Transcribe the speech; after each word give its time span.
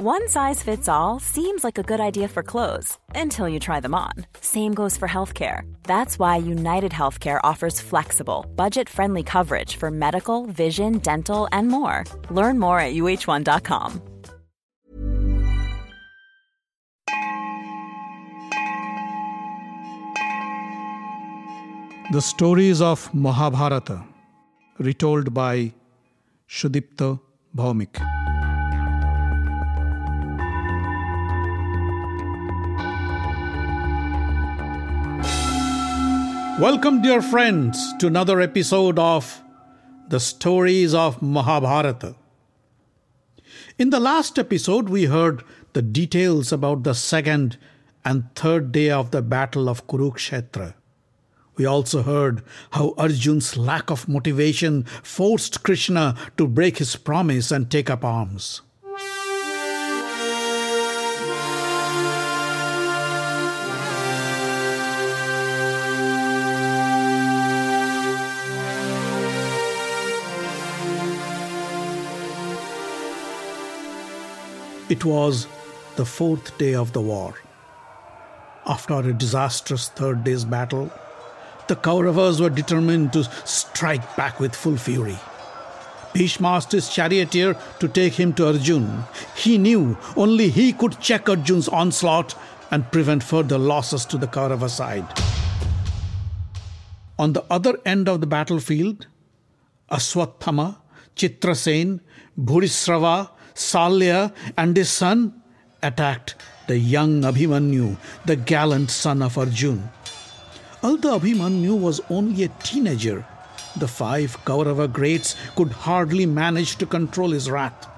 One 0.00 0.28
size 0.28 0.62
fits 0.62 0.88
all 0.88 1.18
seems 1.18 1.64
like 1.64 1.76
a 1.76 1.82
good 1.82 1.98
idea 1.98 2.28
for 2.28 2.44
clothes 2.44 2.96
until 3.16 3.48
you 3.48 3.58
try 3.58 3.80
them 3.80 3.96
on. 3.96 4.12
Same 4.40 4.72
goes 4.72 4.96
for 4.96 5.08
healthcare. 5.08 5.62
That's 5.82 6.20
why 6.20 6.36
United 6.36 6.92
Healthcare 6.92 7.40
offers 7.42 7.80
flexible, 7.80 8.46
budget 8.54 8.88
friendly 8.88 9.24
coverage 9.24 9.74
for 9.74 9.90
medical, 9.90 10.46
vision, 10.46 10.98
dental, 10.98 11.48
and 11.50 11.66
more. 11.66 12.04
Learn 12.30 12.60
more 12.60 12.78
at 12.78 12.94
uh1.com. 12.94 14.00
The 22.12 22.22
stories 22.22 22.80
of 22.80 23.12
Mahabharata, 23.12 24.04
retold 24.78 25.34
by 25.34 25.74
Sudipta 26.48 27.18
Bhawmik. 27.52 28.27
Welcome, 36.58 37.02
dear 37.02 37.22
friends, 37.22 37.94
to 38.00 38.08
another 38.08 38.40
episode 38.40 38.98
of 38.98 39.44
The 40.08 40.18
Stories 40.18 40.92
of 40.92 41.22
Mahabharata. 41.22 42.16
In 43.78 43.90
the 43.90 44.00
last 44.00 44.40
episode, 44.40 44.88
we 44.88 45.04
heard 45.04 45.44
the 45.74 45.82
details 45.82 46.50
about 46.50 46.82
the 46.82 46.94
second 46.94 47.58
and 48.04 48.34
third 48.34 48.72
day 48.72 48.90
of 48.90 49.12
the 49.12 49.22
Battle 49.22 49.68
of 49.68 49.86
Kurukshetra. 49.86 50.74
We 51.54 51.64
also 51.64 52.02
heard 52.02 52.42
how 52.72 52.92
Arjun's 52.98 53.56
lack 53.56 53.88
of 53.88 54.08
motivation 54.08 54.82
forced 55.04 55.62
Krishna 55.62 56.16
to 56.38 56.48
break 56.48 56.78
his 56.78 56.96
promise 56.96 57.52
and 57.52 57.70
take 57.70 57.88
up 57.88 58.04
arms. 58.04 58.62
It 74.88 75.04
was 75.04 75.46
the 75.96 76.06
fourth 76.06 76.56
day 76.56 76.74
of 76.74 76.94
the 76.94 77.00
war. 77.02 77.34
After 78.66 78.94
a 78.94 79.12
disastrous 79.12 79.88
third 79.88 80.24
day's 80.24 80.46
battle, 80.46 80.90
the 81.66 81.76
Kauravas 81.76 82.40
were 82.40 82.48
determined 82.48 83.12
to 83.12 83.24
strike 83.44 84.16
back 84.16 84.40
with 84.40 84.56
full 84.56 84.78
fury. 84.78 85.18
Bhishma 86.14 86.48
asked 86.48 86.72
his 86.72 86.88
charioteer 86.88 87.54
to 87.80 87.88
take 87.88 88.14
him 88.14 88.32
to 88.34 88.46
Arjun. 88.46 89.04
He 89.36 89.58
knew 89.58 89.98
only 90.16 90.48
he 90.48 90.72
could 90.72 90.98
check 91.00 91.28
Arjun's 91.28 91.68
onslaught 91.68 92.34
and 92.70 92.90
prevent 92.90 93.22
further 93.22 93.58
losses 93.58 94.06
to 94.06 94.16
the 94.16 94.26
Kaurava 94.26 94.70
side. 94.70 95.06
On 97.18 97.34
the 97.34 97.44
other 97.50 97.78
end 97.84 98.08
of 98.08 98.22
the 98.22 98.26
battlefield, 98.26 99.06
Aswathama, 99.90 100.78
Chitrasen, 101.14 102.00
Bhurisrava, 102.38 103.30
Salya 103.58 104.32
and 104.56 104.76
his 104.76 104.88
son 104.88 105.34
attacked 105.82 106.36
the 106.68 106.78
young 106.78 107.22
Abhimanyu, 107.22 107.96
the 108.24 108.36
gallant 108.36 108.88
son 108.88 109.20
of 109.20 109.36
Arjun. 109.36 109.90
Although 110.80 111.18
Abhimanyu 111.18 111.76
was 111.76 112.00
only 112.08 112.44
a 112.44 112.48
teenager, 112.62 113.26
the 113.76 113.88
five 113.88 114.36
Kaurava 114.44 114.90
greats 114.90 115.34
could 115.56 115.72
hardly 115.72 116.24
manage 116.24 116.76
to 116.76 116.86
control 116.86 117.30
his 117.30 117.50
wrath. 117.50 117.88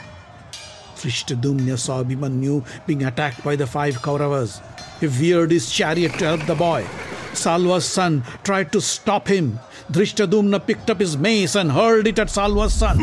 Drishtadumna 0.97 1.79
saw 1.79 2.03
Abhimanyu 2.03 2.65
being 2.87 3.05
attacked 3.05 3.45
by 3.45 3.55
the 3.55 3.67
five 3.67 3.97
Kauravas. 3.97 4.63
He 4.99 5.09
veered 5.09 5.51
his 5.51 5.71
chariot 5.71 6.15
to 6.15 6.25
help 6.25 6.47
the 6.47 6.55
boy. 6.55 6.87
Salva's 7.35 7.85
son 7.85 8.25
tried 8.45 8.73
to 8.73 8.81
stop 8.81 9.29
him. 9.29 9.61
Drishtadumna 9.93 10.67
picked 10.67 10.89
up 10.89 11.01
his 11.01 11.19
mace 11.19 11.55
and 11.55 11.71
hurled 11.71 12.07
it 12.07 12.19
at 12.19 12.31
Salva's 12.31 12.73
son. 12.73 12.99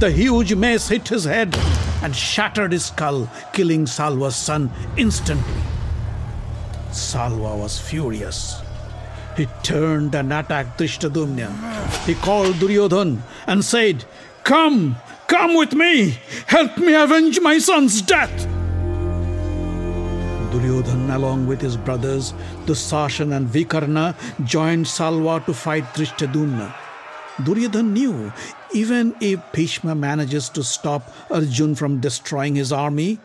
The 0.00 0.10
huge 0.10 0.54
mace 0.54 0.88
hit 0.88 1.08
his 1.08 1.24
head 1.24 1.56
and 2.04 2.14
shattered 2.14 2.70
his 2.70 2.84
skull, 2.84 3.30
killing 3.54 3.86
Salwa's 3.86 4.36
son 4.36 4.70
instantly. 4.98 5.62
Salwa 6.90 7.58
was 7.58 7.78
furious. 7.78 8.60
He 9.38 9.46
turned 9.62 10.14
and 10.14 10.30
attacked 10.30 10.78
Drishtadumna. 10.78 11.48
He 12.04 12.14
called 12.14 12.56
Duryodhan 12.56 13.22
and 13.46 13.64
said, 13.64 14.04
Come, 14.44 14.96
come 15.28 15.54
with 15.56 15.72
me! 15.72 16.18
Help 16.46 16.76
me 16.76 16.94
avenge 16.94 17.40
my 17.40 17.56
son's 17.58 18.02
death! 18.02 18.46
Duryodhan, 20.52 21.10
along 21.10 21.46
with 21.46 21.62
his 21.62 21.78
brothers, 21.78 22.34
Dusashan 22.66 23.34
and 23.34 23.48
Vikarna, 23.48 24.14
joined 24.44 24.84
Salwa 24.84 25.44
to 25.46 25.54
fight 25.54 25.84
Drishtadumna. 25.94 26.72
Duryodhan 27.42 27.92
knew 27.92 28.30
even 28.74 29.14
if 29.20 29.40
Bhishma 29.52 29.94
manages 29.94 30.48
to 30.50 30.62
stop 30.62 31.14
Arjun 31.30 31.74
from 31.74 32.00
destroying 32.00 32.56
his 32.56 32.72
army, 32.72 33.18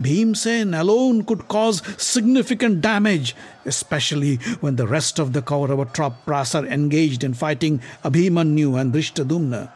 Bhimsen 0.00 0.78
alone 0.78 1.24
could 1.24 1.46
cause 1.48 1.82
significant 1.96 2.80
damage, 2.80 3.36
especially 3.64 4.36
when 4.60 4.76
the 4.76 4.86
rest 4.86 5.18
of 5.18 5.32
the 5.32 5.42
Kaurava 5.42 5.92
troops 5.92 6.54
are 6.54 6.66
engaged 6.66 7.22
in 7.22 7.34
fighting 7.34 7.80
Abhimanyu 8.04 8.80
and 8.80 8.92
Drishtadumna. 8.92 9.70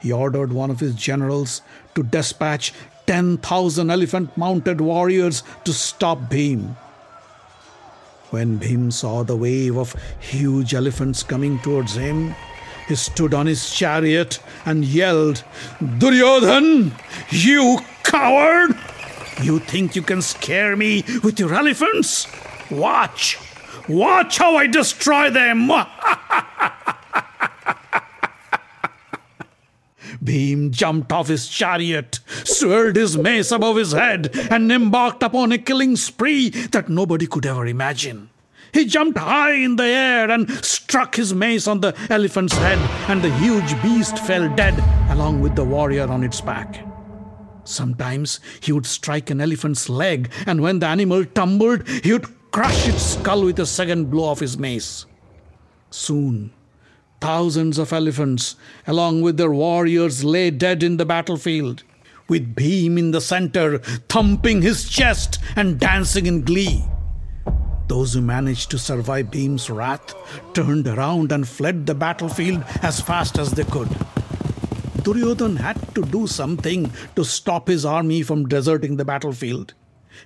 He 0.00 0.12
ordered 0.12 0.52
one 0.52 0.70
of 0.70 0.80
his 0.80 0.94
generals 0.94 1.62
to 1.94 2.02
dispatch 2.02 2.72
10,000 3.06 3.90
elephant 3.90 4.36
mounted 4.36 4.80
warriors 4.80 5.42
to 5.64 5.72
stop 5.72 6.18
Bhim. 6.30 6.76
When 8.30 8.60
Bhim 8.60 8.92
saw 8.92 9.24
the 9.24 9.36
wave 9.36 9.76
of 9.76 9.96
huge 10.20 10.74
elephants 10.74 11.22
coming 11.22 11.58
towards 11.60 11.94
him, 11.94 12.34
he 12.88 12.94
stood 12.94 13.34
on 13.34 13.46
his 13.46 13.70
chariot 13.70 14.40
and 14.64 14.84
yelled, 14.84 15.44
Duryodhan, 15.80 16.92
you 17.30 17.78
coward! 18.02 18.76
You 19.42 19.58
think 19.60 19.94
you 19.94 20.02
can 20.02 20.22
scare 20.22 20.74
me 20.74 21.04
with 21.22 21.38
your 21.38 21.54
elephants? 21.54 22.26
Watch! 22.70 23.38
Watch 23.88 24.38
how 24.38 24.56
I 24.56 24.66
destroy 24.66 25.30
them! 25.30 25.68
Bhim 30.24 30.70
jumped 30.70 31.12
off 31.12 31.28
his 31.28 31.48
chariot, 31.48 32.20
swirled 32.44 32.96
his 32.96 33.16
mace 33.16 33.52
above 33.52 33.76
his 33.76 33.92
head, 33.92 34.30
and 34.50 34.72
embarked 34.72 35.22
upon 35.22 35.52
a 35.52 35.58
killing 35.58 35.96
spree 35.96 36.48
that 36.48 36.88
nobody 36.88 37.26
could 37.26 37.46
ever 37.46 37.66
imagine. 37.66 38.30
He 38.72 38.84
jumped 38.84 39.18
high 39.18 39.52
in 39.54 39.76
the 39.76 39.84
air 39.84 40.30
and 40.30 40.50
struck 40.64 41.16
his 41.16 41.34
mace 41.34 41.66
on 41.66 41.80
the 41.80 41.94
elephant's 42.10 42.56
head, 42.56 42.78
and 43.08 43.22
the 43.22 43.30
huge 43.36 43.80
beast 43.82 44.18
fell 44.18 44.54
dead 44.54 44.82
along 45.10 45.40
with 45.40 45.56
the 45.56 45.64
warrior 45.64 46.06
on 46.06 46.22
its 46.22 46.40
back. 46.40 46.84
Sometimes 47.64 48.40
he 48.60 48.72
would 48.72 48.86
strike 48.86 49.30
an 49.30 49.40
elephant's 49.40 49.88
leg, 49.88 50.30
and 50.46 50.60
when 50.60 50.78
the 50.78 50.86
animal 50.86 51.24
tumbled, 51.24 51.86
he 51.88 52.12
would 52.12 52.26
crush 52.50 52.88
its 52.88 53.02
skull 53.02 53.44
with 53.44 53.58
a 53.58 53.66
second 53.66 54.10
blow 54.10 54.30
of 54.30 54.40
his 54.40 54.56
mace. 54.56 55.04
Soon, 55.90 56.52
thousands 57.20 57.78
of 57.78 57.92
elephants, 57.92 58.56
along 58.86 59.22
with 59.22 59.36
their 59.36 59.50
warriors, 59.50 60.24
lay 60.24 60.50
dead 60.50 60.82
in 60.82 60.96
the 60.96 61.04
battlefield, 61.06 61.82
with 62.28 62.54
Bhim 62.54 62.98
in 62.98 63.10
the 63.10 63.20
center, 63.20 63.78
thumping 64.08 64.62
his 64.62 64.88
chest 64.88 65.38
and 65.56 65.78
dancing 65.78 66.26
in 66.26 66.42
glee. 66.42 66.84
Those 67.88 68.12
who 68.12 68.20
managed 68.20 68.70
to 68.70 68.78
survive 68.78 69.30
Bhim's 69.30 69.70
wrath 69.70 70.14
turned 70.52 70.86
around 70.86 71.32
and 71.32 71.48
fled 71.48 71.86
the 71.86 71.94
battlefield 71.94 72.62
as 72.82 73.00
fast 73.00 73.38
as 73.38 73.50
they 73.52 73.64
could. 73.64 73.88
Duryodhan 75.02 75.56
had 75.56 75.94
to 75.94 76.02
do 76.02 76.26
something 76.26 76.92
to 77.16 77.24
stop 77.24 77.66
his 77.66 77.86
army 77.86 78.22
from 78.22 78.46
deserting 78.46 78.96
the 78.96 79.06
battlefield. 79.06 79.72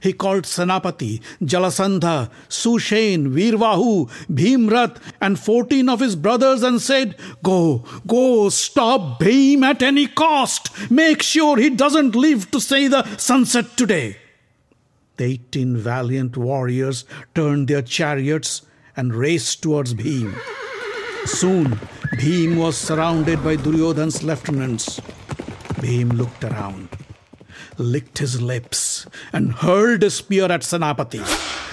He 0.01 0.13
called 0.13 0.45
Senapati, 0.45 1.21
Jalasandha, 1.41 2.31
Sushen, 2.49 3.29
Virvahu, 3.29 4.11
Bhimrath, 4.29 4.99
and 5.21 5.39
14 5.39 5.89
of 5.89 6.01
his 6.01 6.17
brothers 6.17 6.63
and 6.63 6.81
said, 6.81 7.15
Go, 7.43 7.85
go, 8.07 8.49
stop 8.49 9.21
Bhim 9.21 9.63
at 9.63 9.83
any 9.83 10.07
cost. 10.09 10.91
Make 10.91 11.23
sure 11.23 11.59
he 11.59 11.71
doesn't 11.71 12.17
live 12.17 12.51
to 12.51 12.61
see 12.61 12.89
the 12.89 13.05
sunset 13.19 13.77
today. 13.77 14.17
The 15.17 15.25
18 15.25 15.77
valiant 15.77 16.37
warriors 16.37 17.05
turned 17.35 17.69
their 17.69 17.83
chariots 17.83 18.63
and 18.97 19.15
raced 19.15 19.63
towards 19.63 19.95
Bhim. 19.95 20.35
Soon, 21.27 21.79
Bhim 22.17 22.57
was 22.57 22.77
surrounded 22.77 23.45
by 23.45 23.57
Duryodhan's 23.57 24.23
lieutenants. 24.23 25.01
Bhim 25.81 26.13
looked 26.15 26.45
around, 26.45 26.89
licked 27.79 28.19
his 28.19 28.41
lips, 28.41 29.07
and 29.33 29.53
hurled 29.53 30.03
a 30.03 30.11
spear 30.11 30.51
at 30.51 30.63
Senapati. 30.63 31.23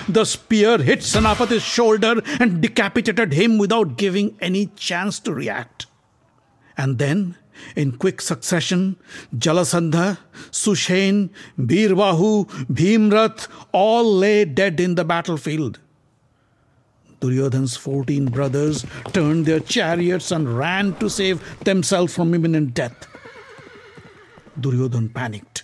The 0.07 0.25
spear 0.25 0.77
hit 0.79 0.99
Senapati's 0.99 1.63
shoulder 1.63 2.21
and 2.39 2.61
decapitated 2.61 3.33
him 3.33 3.57
without 3.57 3.97
giving 3.97 4.37
any 4.41 4.67
chance 4.75 5.19
to 5.19 5.33
react. 5.33 5.85
And 6.77 6.97
then 6.97 7.37
In 7.75 7.91
quick 7.93 8.21
succession, 8.21 8.97
Jalasandha, 9.35 10.17
Sushen, 10.51 11.29
Birbahu, 11.57 12.47
Bhimrath 12.71 13.47
all 13.71 14.15
lay 14.15 14.45
dead 14.45 14.79
in 14.79 14.95
the 14.95 15.05
battlefield. 15.05 15.79
Duryodhan's 17.19 17.75
14 17.75 18.27
brothers 18.27 18.85
turned 19.11 19.45
their 19.45 19.59
chariots 19.59 20.31
and 20.31 20.57
ran 20.57 20.95
to 20.95 21.09
save 21.09 21.43
themselves 21.63 22.13
from 22.13 22.33
imminent 22.33 22.73
death. 22.73 23.07
Duryodhan 24.59 25.13
panicked. 25.13 25.63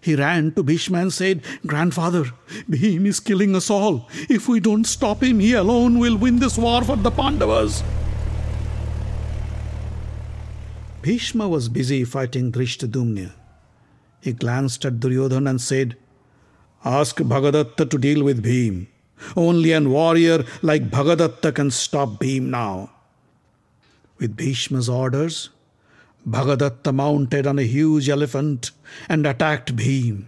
He 0.00 0.14
ran 0.14 0.52
to 0.52 0.62
Bhishma 0.62 0.98
and 0.98 1.12
said, 1.12 1.42
Grandfather, 1.66 2.24
Bhim 2.70 3.06
is 3.06 3.18
killing 3.20 3.56
us 3.56 3.70
all. 3.70 4.08
If 4.28 4.48
we 4.48 4.60
don't 4.60 4.84
stop 4.84 5.22
him, 5.22 5.40
he 5.40 5.54
alone 5.54 5.98
will 5.98 6.16
win 6.16 6.38
this 6.38 6.56
war 6.56 6.84
for 6.84 6.96
the 6.96 7.10
Pandavas. 7.10 7.82
Bhishma 11.02 11.48
was 11.48 11.68
busy 11.68 12.04
fighting 12.04 12.50
Drishtadumna. 12.50 13.32
He 14.20 14.32
glanced 14.32 14.84
at 14.84 14.98
Duryodhan 14.98 15.48
and 15.48 15.60
said, 15.60 15.96
Ask 16.84 17.18
Bhagadatta 17.18 17.88
to 17.88 17.98
deal 17.98 18.24
with 18.24 18.44
Bhim. 18.44 18.88
Only 19.36 19.72
an 19.72 19.90
warrior 19.90 20.44
like 20.62 20.90
Bhagadatta 20.90 21.54
can 21.54 21.70
stop 21.70 22.20
Bhim 22.20 22.42
now. 22.50 22.90
With 24.18 24.36
Bhishma's 24.36 24.88
orders, 24.88 25.50
Bhagadatta 26.28 26.92
mounted 26.92 27.46
on 27.46 27.58
a 27.58 27.62
huge 27.62 28.08
elephant 28.08 28.72
and 29.08 29.26
attacked 29.26 29.76
Bhim. 29.76 30.26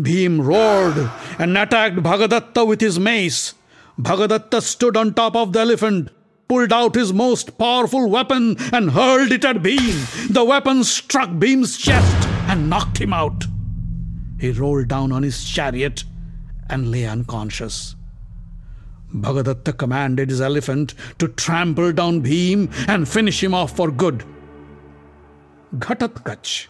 Bhim 0.00 0.44
roared 0.44 1.10
and 1.38 1.56
attacked 1.56 1.96
Bhagadatta 1.96 2.66
with 2.66 2.80
his 2.80 2.98
mace. 2.98 3.54
Bhagadatta 4.00 4.62
stood 4.62 4.96
on 4.96 5.12
top 5.12 5.36
of 5.36 5.52
the 5.52 5.60
elephant, 5.60 6.10
pulled 6.48 6.72
out 6.72 6.94
his 6.94 7.12
most 7.12 7.58
powerful 7.58 8.08
weapon, 8.08 8.56
and 8.72 8.90
hurled 8.90 9.32
it 9.32 9.44
at 9.44 9.56
Bhim. 9.56 10.32
The 10.32 10.44
weapon 10.44 10.82
struck 10.82 11.28
Bhim's 11.30 11.76
chest 11.76 12.28
and 12.48 12.70
knocked 12.70 12.98
him 12.98 13.12
out. 13.12 13.44
He 14.40 14.50
rolled 14.52 14.88
down 14.88 15.12
on 15.12 15.22
his 15.22 15.44
chariot 15.44 16.04
and 16.70 16.90
lay 16.90 17.04
unconscious. 17.06 17.96
Bhagadatta 19.14 19.76
commanded 19.76 20.30
his 20.30 20.40
elephant 20.40 20.94
to 21.18 21.28
trample 21.28 21.92
down 21.92 22.22
Bhim 22.22 22.70
and 22.88 23.08
finish 23.08 23.42
him 23.42 23.54
off 23.54 23.76
for 23.76 23.90
good. 23.90 24.24
Ghatotkach, 25.76 26.68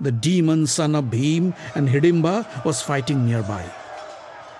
the 0.00 0.12
demon 0.12 0.66
son 0.66 0.94
of 0.94 1.04
Bhim 1.06 1.54
and 1.74 1.88
Hidimba, 1.88 2.64
was 2.64 2.82
fighting 2.82 3.26
nearby. 3.26 3.64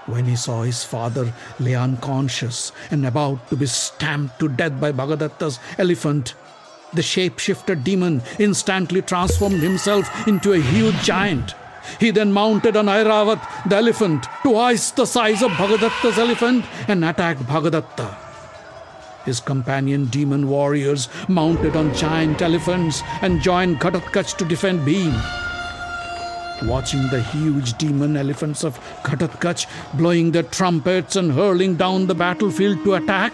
When 0.06 0.24
he 0.24 0.36
saw 0.36 0.62
his 0.62 0.84
father 0.84 1.32
lay 1.58 1.74
unconscious 1.74 2.72
and 2.90 3.04
about 3.04 3.48
to 3.50 3.56
be 3.56 3.66
stamped 3.66 4.38
to 4.38 4.48
death 4.48 4.80
by 4.80 4.92
Bhagadatta's 4.92 5.58
elephant, 5.78 6.34
the 6.94 7.02
shape-shifted 7.02 7.82
demon 7.82 8.22
instantly 8.38 9.02
transformed 9.02 9.60
himself 9.60 10.28
into 10.28 10.52
a 10.52 10.60
huge 10.60 11.02
giant. 11.02 11.54
He 11.98 12.10
then 12.10 12.32
mounted 12.32 12.76
on 12.76 12.86
Airavat, 12.86 13.68
the 13.68 13.76
elephant, 13.76 14.26
twice 14.42 14.92
the 14.92 15.06
size 15.06 15.42
of 15.42 15.50
Bhagadatta's 15.52 16.18
elephant, 16.18 16.64
and 16.88 17.04
attacked 17.04 17.42
Bhagadatta. 17.42 18.16
His 19.24 19.40
companion 19.40 20.06
demon 20.06 20.48
warriors 20.48 21.08
mounted 21.28 21.74
on 21.74 21.92
giant 21.94 22.42
elephants 22.42 23.02
and 23.22 23.42
joined 23.42 23.80
Ghatotkach 23.80 24.36
to 24.36 24.44
defend 24.44 24.86
Bhim. 24.86 25.12
Watching 26.62 27.06
the 27.08 27.20
huge 27.20 27.76
demon 27.76 28.16
elephants 28.16 28.64
of 28.64 28.78
Ghatotkach 29.02 29.66
blowing 29.94 30.32
their 30.32 30.42
trumpets 30.42 31.14
and 31.16 31.32
hurling 31.32 31.76
down 31.76 32.06
the 32.06 32.14
battlefield 32.14 32.82
to 32.84 32.94
attack, 32.94 33.32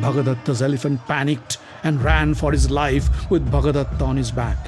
Bhagadatta's 0.00 0.60
elephant 0.60 1.04
panicked 1.06 1.56
and 1.82 2.02
ran 2.02 2.34
for 2.34 2.52
his 2.52 2.70
life 2.70 3.30
with 3.30 3.50
Bhagadatta 3.50 4.02
on 4.02 4.16
his 4.18 4.30
back. 4.30 4.58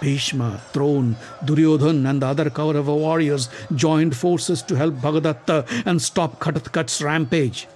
Bhishma, 0.00 0.60
Dron, 0.72 1.16
Duryodhan, 1.44 2.08
and 2.08 2.22
the 2.22 2.26
other 2.26 2.50
Kaurava 2.50 2.96
warriors 2.96 3.48
joined 3.74 4.16
forces 4.16 4.62
to 4.62 4.76
help 4.76 4.94
Bhagadatta 4.94 5.66
and 5.84 6.00
stop 6.00 6.38
Ghatotkach's 6.38 7.02
rampage. 7.02 7.66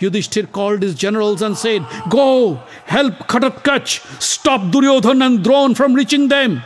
Yudhishthir 0.00 0.50
called 0.50 0.82
his 0.82 0.94
generals 0.94 1.42
and 1.42 1.56
said, 1.56 1.86
Go, 2.08 2.56
help 2.86 3.14
Ghatotkach, 3.28 4.20
stop 4.20 4.60
Duryodhan 4.72 5.24
and 5.24 5.44
Dron 5.44 5.76
from 5.76 5.94
reaching 5.94 6.28
them. 6.28 6.62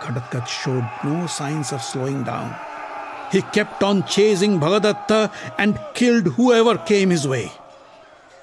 Ghatotkach 0.00 0.46
showed 0.46 0.88
no 1.04 1.26
signs 1.26 1.72
of 1.72 1.82
slowing 1.82 2.24
down. 2.24 2.54
He 3.32 3.42
kept 3.42 3.82
on 3.82 4.04
chasing 4.04 4.60
Bhagadatta 4.60 5.32
and 5.58 5.78
killed 5.94 6.26
whoever 6.34 6.78
came 6.78 7.10
his 7.10 7.26
way. 7.26 7.50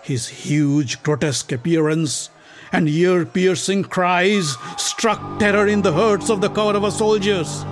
His 0.01 0.27
huge, 0.27 1.01
grotesque 1.03 1.51
appearance 1.51 2.29
and 2.73 2.89
ear 2.89 3.25
piercing 3.25 3.83
cries 3.83 4.57
struck 4.77 5.39
terror 5.39 5.67
in 5.67 5.83
the 5.83 5.93
hearts 5.93 6.29
of 6.29 6.41
the 6.41 6.49
Kaurava 6.49 6.91
soldiers. 6.91 7.63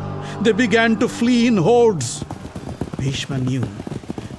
They 0.41 0.53
began 0.53 0.97
to 0.99 1.09
flee 1.09 1.47
in 1.47 1.57
hordes. 1.57 2.23
Bhishma 2.97 3.39
knew. 3.39 3.67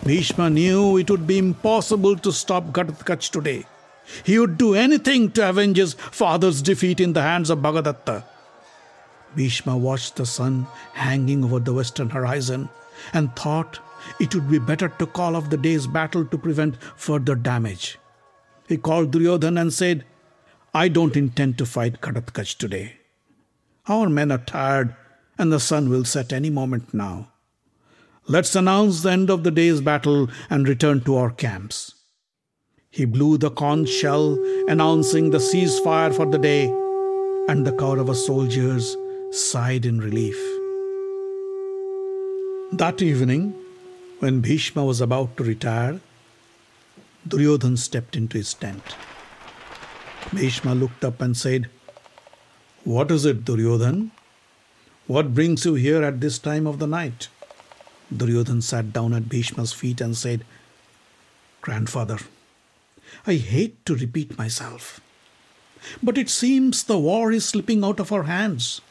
Bhishma 0.04 0.48
knew 0.50 0.96
it 0.96 1.10
would 1.10 1.26
be 1.26 1.38
impossible 1.38 2.16
to 2.16 2.32
stop 2.32 2.72
Ghatotkach 2.72 3.30
today. 3.30 3.66
He 4.24 4.38
would 4.38 4.56
do 4.56 4.74
anything 4.74 5.30
to 5.32 5.48
avenge 5.48 5.76
his 5.76 5.94
father's 5.94 6.62
defeat 6.62 7.00
in 7.00 7.12
the 7.12 7.22
hands 7.22 7.50
of 7.50 7.58
Bhagadatta. 7.58 8.24
Bhishma 9.34 9.76
watched 9.76 10.16
the 10.16 10.26
sun 10.26 10.66
hanging 10.92 11.44
over 11.44 11.58
the 11.58 11.72
western 11.72 12.10
horizon 12.10 12.68
and 13.12 13.34
thought 13.34 13.78
it 14.18 14.34
would 14.34 14.50
be 14.50 14.58
better 14.58 14.88
to 14.88 15.06
call 15.06 15.36
off 15.36 15.50
the 15.50 15.56
day's 15.56 15.86
battle 15.86 16.24
to 16.26 16.38
prevent 16.38 16.82
further 16.96 17.34
damage. 17.34 17.98
He 18.68 18.76
called 18.76 19.10
Duryodhan 19.10 19.60
and 19.60 19.72
said, 19.72 20.04
I 20.74 20.88
don't 20.88 21.16
intend 21.16 21.58
to 21.58 21.66
fight 21.66 22.00
Ghatotkach 22.00 22.56
today. 22.56 22.96
Our 23.88 24.08
men 24.08 24.32
are 24.32 24.38
tired 24.38 24.94
and 25.38 25.52
the 25.52 25.60
sun 25.60 25.88
will 25.88 26.04
set 26.04 26.32
any 26.32 26.50
moment 26.50 26.94
now. 26.94 27.28
Let's 28.28 28.54
announce 28.54 29.02
the 29.02 29.10
end 29.10 29.30
of 29.30 29.42
the 29.42 29.50
day's 29.50 29.80
battle 29.80 30.28
and 30.48 30.68
return 30.68 31.00
to 31.02 31.16
our 31.16 31.30
camps. 31.30 31.94
He 32.90 33.04
blew 33.04 33.38
the 33.38 33.50
conch 33.50 33.88
shell, 33.88 34.38
announcing 34.68 35.30
the 35.30 35.38
ceasefire 35.38 36.14
for 36.14 36.26
the 36.26 36.38
day, 36.38 36.66
and 37.48 37.66
the 37.66 37.72
Kaurava 37.72 38.14
soldiers 38.14 38.96
sighed 39.32 39.86
in 39.86 39.98
relief. 39.98 40.36
That 42.70 43.00
evening, 43.00 43.54
when 44.18 44.42
Bhishma 44.42 44.84
was 44.84 45.00
about 45.00 45.38
to 45.38 45.44
retire, 45.44 46.00
Duryodhan 47.26 47.78
stepped 47.78 48.14
into 48.14 48.36
his 48.36 48.52
tent. 48.52 48.82
Bhishma 50.34 50.74
looked 50.74 51.02
up 51.02 51.22
and 51.22 51.34
said, 51.34 51.70
What 52.84 53.10
is 53.10 53.24
it, 53.24 53.42
Duryodhan? 53.46 54.10
What 55.06 55.32
brings 55.32 55.64
you 55.64 55.74
here 55.74 56.02
at 56.02 56.20
this 56.20 56.38
time 56.38 56.66
of 56.66 56.78
the 56.78 56.86
night? 56.86 57.28
Duryodhan 58.14 58.60
sat 58.60 58.92
down 58.92 59.14
at 59.14 59.30
Bhishma's 59.30 59.72
feet 59.72 60.02
and 60.02 60.14
said, 60.14 60.44
Grandfather, 61.62 62.18
I 63.26 63.36
hate 63.36 63.86
to 63.86 63.94
repeat 63.94 64.36
myself, 64.36 65.00
but 66.02 66.18
it 66.18 66.28
seems 66.28 66.84
the 66.84 66.98
war 66.98 67.32
is 67.32 67.46
slipping 67.46 67.82
out 67.82 67.98
of 67.98 68.12
our 68.12 68.24
hands. 68.24 68.82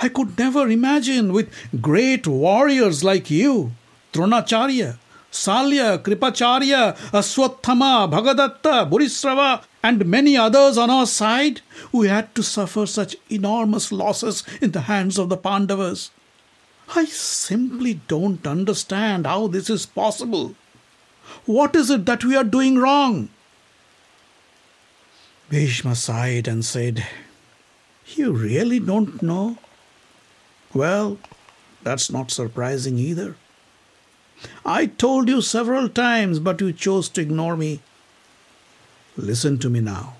I 0.00 0.08
could 0.08 0.38
never 0.38 0.68
imagine 0.68 1.32
with 1.32 1.52
great 1.80 2.26
warriors 2.26 3.02
like 3.02 3.30
you, 3.30 3.72
Dronacharya, 4.12 4.98
Salya, 5.30 6.02
Kripacharya, 6.02 6.96
Aswathama, 7.10 8.10
Bhagadatta, 8.10 8.88
Bhurisrava, 8.90 9.62
and 9.82 10.06
many 10.06 10.36
others 10.36 10.78
on 10.78 10.90
our 10.90 11.06
side, 11.06 11.60
we 11.92 12.08
had 12.08 12.34
to 12.34 12.42
suffer 12.42 12.86
such 12.86 13.16
enormous 13.30 13.92
losses 13.92 14.42
in 14.60 14.72
the 14.72 14.82
hands 14.82 15.18
of 15.18 15.28
the 15.28 15.36
Pandavas. 15.36 16.10
I 16.96 17.04
simply 17.04 18.00
don't 18.08 18.46
understand 18.46 19.26
how 19.26 19.46
this 19.48 19.68
is 19.68 19.84
possible. 19.84 20.54
What 21.44 21.76
is 21.76 21.90
it 21.90 22.06
that 22.06 22.24
we 22.24 22.34
are 22.36 22.44
doing 22.44 22.78
wrong? 22.78 23.28
Bhishma 25.50 25.94
sighed 25.94 26.48
and 26.48 26.64
said, 26.64 27.06
You 28.06 28.32
really 28.32 28.80
don't 28.80 29.22
know? 29.22 29.58
Well, 30.74 31.18
that's 31.82 32.10
not 32.10 32.30
surprising 32.30 32.98
either. 32.98 33.36
I 34.64 34.86
told 34.86 35.28
you 35.28 35.40
several 35.42 35.88
times, 35.88 36.38
but 36.38 36.60
you 36.60 36.72
chose 36.72 37.08
to 37.10 37.20
ignore 37.20 37.56
me. 37.56 37.80
Listen 39.16 39.58
to 39.58 39.70
me 39.70 39.80
now. 39.80 40.14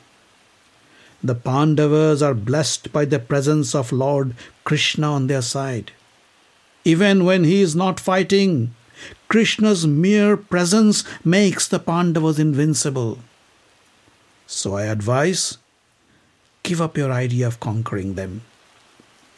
The 1.23 1.35
Pandavas 1.35 2.23
are 2.23 2.35
blessed 2.35 2.93
by 2.93 3.05
the 3.05 3.19
presence 3.19 3.75
of 3.75 3.93
Lord 3.93 4.35
Krishna 4.65 5.13
on 5.13 5.27
their 5.27 5.43
side. 5.43 5.93
Even 6.85 7.25
when 7.25 7.45
he 7.45 7.61
is 7.61 7.75
not 7.77 8.01
fighting, 8.01 8.75
Krishna's 9.29 9.87
mere 9.87 10.37
presence 10.37 11.05
makes 11.25 11.69
the 11.69 11.79
Pandavas 11.79 12.39
invincible. 12.39 13.19
So 14.47 14.77
I 14.77 14.85
advise 14.85 15.59
give 16.63 16.81
up 16.81 16.97
your 16.97 17.13
idea 17.13 17.47
of 17.47 17.61
conquering 17.61 18.15
them. 18.15 18.43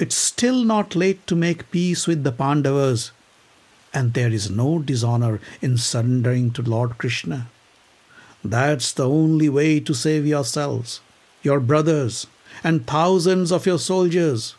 It's 0.00 0.16
still 0.16 0.64
not 0.64 0.96
late 0.96 1.24
to 1.28 1.36
make 1.36 1.70
peace 1.70 2.08
with 2.08 2.24
the 2.24 2.32
Pandavas 2.32 3.12
and 3.92 4.14
there 4.14 4.30
is 4.30 4.50
no 4.50 4.78
dishonor 4.78 5.40
in 5.60 5.76
surrendering 5.76 6.50
to 6.52 6.62
Lord 6.62 6.98
Krishna. 6.98 7.48
That's 8.44 8.92
the 8.92 9.08
only 9.08 9.48
way 9.48 9.80
to 9.80 9.94
save 9.94 10.26
yourselves. 10.26 11.00
your 11.42 11.58
brothers, 11.58 12.26
and 12.62 12.86
thousands 12.86 13.50
of 13.50 13.64
your 13.64 13.78
soldiers. 13.78 14.56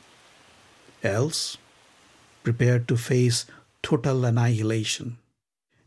Else, 1.03 1.57
prepare 2.41 2.79
to 2.79 2.97
face 2.97 3.45
total 3.83 4.25
annihilation. 4.25 5.17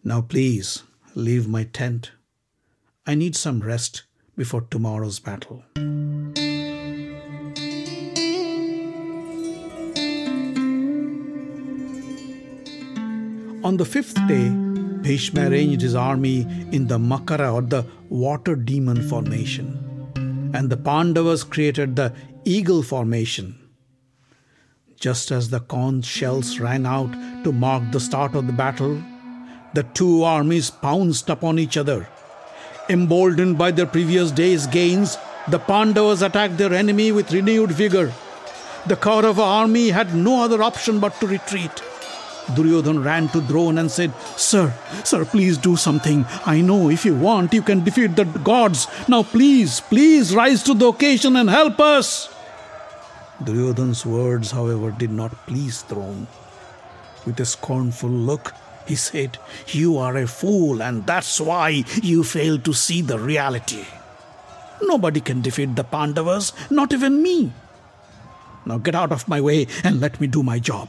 Now, 0.04 0.20
please 0.20 0.84
leave 1.16 1.48
my 1.48 1.64
tent. 1.64 2.12
I 3.08 3.16
need 3.16 3.34
some 3.34 3.58
rest 3.58 4.04
before 4.36 4.60
tomorrow's 4.70 5.18
battle. 5.18 5.64
On 13.64 13.78
the 13.78 13.84
fifth 13.86 14.16
day, 14.28 14.50
Bhishma 14.50 15.48
arranged 15.48 15.80
his 15.80 15.94
army 15.94 16.40
in 16.70 16.86
the 16.86 16.98
Makara 16.98 17.50
or 17.50 17.62
the 17.62 17.86
water 18.10 18.56
demon 18.56 19.08
formation, 19.08 20.50
and 20.52 20.68
the 20.68 20.76
Pandavas 20.76 21.44
created 21.44 21.96
the 21.96 22.12
eagle 22.44 22.82
formation. 22.82 23.58
Just 25.00 25.30
as 25.30 25.48
the 25.48 25.60
conch 25.60 26.04
shells 26.04 26.60
ran 26.60 26.84
out 26.84 27.10
to 27.44 27.52
mark 27.52 27.90
the 27.90 28.00
start 28.00 28.34
of 28.34 28.46
the 28.46 28.52
battle, 28.52 29.02
the 29.72 29.84
two 29.94 30.24
armies 30.24 30.68
pounced 30.68 31.30
upon 31.30 31.58
each 31.58 31.78
other. 31.78 32.06
Emboldened 32.90 33.56
by 33.56 33.70
their 33.70 33.86
previous 33.86 34.30
day's 34.30 34.66
gains, 34.66 35.16
the 35.48 35.58
Pandavas 35.58 36.20
attacked 36.20 36.58
their 36.58 36.74
enemy 36.74 37.12
with 37.12 37.32
renewed 37.32 37.72
vigor. 37.72 38.12
The 38.86 38.96
Kaurava 38.96 39.42
army 39.42 39.88
had 39.88 40.14
no 40.14 40.42
other 40.42 40.62
option 40.62 41.00
but 41.00 41.18
to 41.20 41.26
retreat. 41.26 41.82
Duryodhan 42.52 43.02
ran 43.02 43.28
to 43.28 43.40
Drona 43.40 43.80
and 43.80 43.90
said, 43.90 44.12
Sir, 44.36 44.72
sir, 45.02 45.24
please 45.24 45.56
do 45.56 45.76
something. 45.76 46.26
I 46.44 46.60
know 46.60 46.90
if 46.90 47.04
you 47.04 47.14
want, 47.14 47.54
you 47.54 47.62
can 47.62 47.82
defeat 47.82 48.16
the 48.16 48.24
gods. 48.24 48.86
Now 49.08 49.22
please, 49.22 49.80
please 49.80 50.34
rise 50.34 50.62
to 50.64 50.74
the 50.74 50.88
occasion 50.88 51.36
and 51.36 51.48
help 51.48 51.80
us. 51.80 52.28
Duryodhan's 53.42 54.04
words, 54.06 54.50
however, 54.50 54.90
did 54.90 55.10
not 55.10 55.32
please 55.46 55.82
Drona. 55.82 56.26
With 57.26 57.40
a 57.40 57.46
scornful 57.46 58.10
look, 58.10 58.52
he 58.86 58.94
said, 58.94 59.38
You 59.68 59.96
are 59.96 60.16
a 60.16 60.26
fool, 60.26 60.82
and 60.82 61.06
that's 61.06 61.40
why 61.40 61.84
you 62.02 62.22
fail 62.22 62.58
to 62.58 62.74
see 62.74 63.00
the 63.00 63.18
reality. 63.18 63.86
Nobody 64.82 65.20
can 65.20 65.40
defeat 65.40 65.74
the 65.74 65.84
Pandavas, 65.84 66.52
not 66.70 66.92
even 66.92 67.22
me. 67.22 67.52
Now 68.66 68.78
get 68.78 68.94
out 68.94 69.12
of 69.12 69.28
my 69.28 69.40
way 69.40 69.66
and 69.82 70.00
let 70.00 70.20
me 70.20 70.26
do 70.26 70.42
my 70.42 70.58
job. 70.58 70.88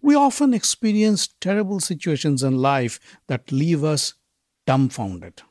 We 0.00 0.14
often 0.14 0.54
experience 0.54 1.28
terrible 1.40 1.80
situations 1.80 2.42
in 2.42 2.58
life 2.58 3.00
that 3.26 3.52
leave 3.52 3.84
us 3.84 4.14
dumbfounded. 4.66 5.42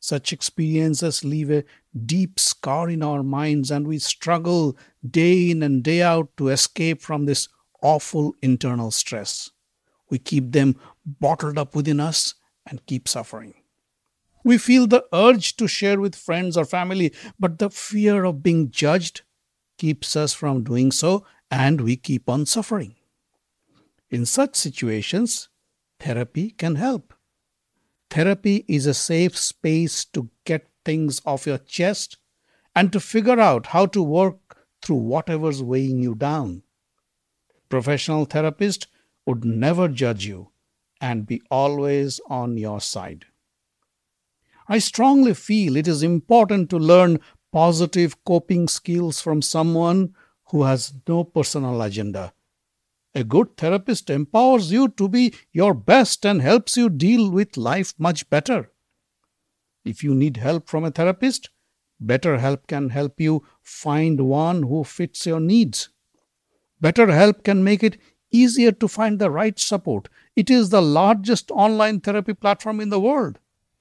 Such 0.00 0.32
experiences 0.32 1.24
leave 1.24 1.50
a 1.50 1.64
deep 2.06 2.40
scar 2.40 2.90
in 2.90 3.02
our 3.02 3.22
minds, 3.22 3.70
and 3.70 3.86
we 3.86 3.98
struggle 3.98 4.76
day 5.08 5.50
in 5.50 5.62
and 5.62 5.82
day 5.82 6.02
out 6.02 6.36
to 6.38 6.48
escape 6.48 7.00
from 7.00 7.26
this 7.26 7.48
awful 7.82 8.34
internal 8.42 8.90
stress. 8.90 9.50
We 10.10 10.18
keep 10.18 10.52
them 10.52 10.76
bottled 11.06 11.56
up 11.56 11.74
within 11.74 12.00
us 12.00 12.34
and 12.66 12.84
keep 12.86 13.06
suffering. 13.08 13.54
We 14.44 14.58
feel 14.58 14.88
the 14.88 15.04
urge 15.12 15.56
to 15.58 15.68
share 15.68 16.00
with 16.00 16.16
friends 16.16 16.56
or 16.56 16.64
family, 16.64 17.12
but 17.38 17.58
the 17.58 17.70
fear 17.70 18.24
of 18.24 18.42
being 18.42 18.70
judged 18.70 19.22
keeps 19.78 20.16
us 20.16 20.32
from 20.32 20.64
doing 20.64 20.90
so, 20.90 21.24
and 21.50 21.80
we 21.80 21.96
keep 21.96 22.28
on 22.28 22.46
suffering. 22.46 22.96
In 24.12 24.26
such 24.26 24.56
situations, 24.56 25.48
therapy 25.98 26.50
can 26.50 26.74
help. 26.74 27.14
Therapy 28.10 28.66
is 28.68 28.84
a 28.84 28.92
safe 28.92 29.38
space 29.38 30.04
to 30.04 30.28
get 30.44 30.68
things 30.84 31.22
off 31.24 31.46
your 31.46 31.56
chest 31.56 32.18
and 32.76 32.92
to 32.92 33.00
figure 33.00 33.40
out 33.40 33.68
how 33.68 33.86
to 33.86 34.02
work 34.02 34.66
through 34.82 34.96
whatever's 34.96 35.62
weighing 35.62 36.02
you 36.02 36.14
down. 36.14 36.62
Professional 37.70 38.26
therapist 38.26 38.86
would 39.24 39.46
never 39.46 39.88
judge 39.88 40.26
you 40.26 40.50
and 41.00 41.26
be 41.26 41.40
always 41.50 42.20
on 42.28 42.58
your 42.58 42.82
side. 42.82 43.24
I 44.68 44.78
strongly 44.78 45.32
feel 45.32 45.74
it 45.74 45.88
is 45.88 46.02
important 46.02 46.68
to 46.68 46.76
learn 46.76 47.18
positive 47.50 48.22
coping 48.26 48.68
skills 48.68 49.22
from 49.22 49.40
someone 49.40 50.14
who 50.50 50.64
has 50.64 50.92
no 51.08 51.24
personal 51.24 51.80
agenda 51.80 52.34
a 53.14 53.24
good 53.24 53.56
therapist 53.56 54.10
empowers 54.10 54.72
you 54.72 54.88
to 54.88 55.08
be 55.08 55.34
your 55.52 55.74
best 55.74 56.24
and 56.24 56.40
helps 56.40 56.76
you 56.76 56.88
deal 56.88 57.30
with 57.30 57.56
life 57.56 57.94
much 57.98 58.28
better. 58.30 58.70
If 59.84 60.02
you 60.02 60.14
need 60.14 60.38
help 60.38 60.68
from 60.68 60.84
a 60.84 60.90
therapist, 60.90 61.50
BetterHelp 62.04 62.66
can 62.66 62.90
help 62.90 63.20
you 63.20 63.44
find 63.62 64.20
one 64.20 64.64
who 64.64 64.84
fits 64.84 65.26
your 65.26 65.40
needs. 65.40 65.90
BetterHelp 66.82 67.44
can 67.44 67.62
make 67.62 67.82
it 67.82 67.98
easier 68.30 68.72
to 68.72 68.88
find 68.88 69.18
the 69.18 69.30
right 69.30 69.58
support. 69.58 70.08
It 70.34 70.50
is 70.50 70.70
the 70.70 70.82
largest 70.82 71.50
online 71.50 72.00
therapy 72.00 72.34
platform 72.34 72.80
in 72.80 72.88
the 72.88 73.00
world. 73.00 73.38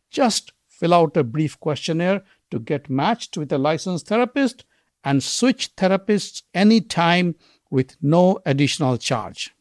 Just 0.09 0.51
fill 0.67 0.93
out 0.93 1.15
a 1.15 1.23
brief 1.23 1.59
questionnaire 1.59 2.23
to 2.51 2.59
get 2.59 2.89
matched 2.89 3.37
with 3.37 3.51
a 3.51 3.57
licensed 3.57 4.07
therapist 4.07 4.65
and 5.03 5.23
switch 5.23 5.75
therapists 5.75 6.43
anytime 6.53 7.35
with 7.71 7.95
no 8.01 8.39
additional 8.45 8.97
charge. 8.97 9.55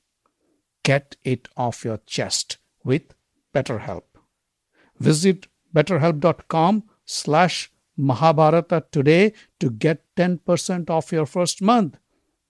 Get 0.82 1.16
it 1.24 1.48
off 1.56 1.84
your 1.84 2.00
chest 2.04 2.58
with 2.84 3.14
BetterHelp. 3.54 4.02
Visit 4.98 5.46
betterhelp.com 5.74 6.84
slash 7.06 7.72
Mahabharata 7.96 8.84
today 8.90 9.32
to 9.60 9.70
get 9.70 10.04
10% 10.16 10.90
off 10.90 11.12
your 11.12 11.26
first 11.26 11.62
month. 11.62 11.96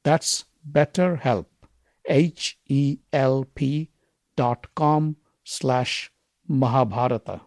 That's 0.03 0.45
BetterHelp. 0.71 1.47
H-E-L-P 2.09 3.91
dot 4.37 4.67
com 4.75 5.17
slash 5.45 6.11
Mahabharata. 6.49 7.43